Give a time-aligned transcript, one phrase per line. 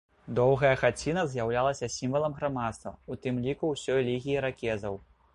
[0.37, 4.99] Доўгая хаціна з'яўлялася сімвалам грамадства, у тым ліку ўсёй лігі іракезаў.